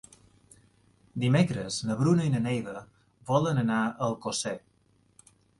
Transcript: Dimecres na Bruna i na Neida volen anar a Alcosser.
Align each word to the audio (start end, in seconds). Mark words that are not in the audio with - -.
Dimecres 1.23 1.77
na 1.89 1.97
Bruna 2.01 2.25
i 2.29 2.33
na 2.37 2.41
Neida 2.47 2.75
volen 3.33 3.63
anar 3.67 3.79
a 3.85 3.93
Alcosser. 4.11 4.59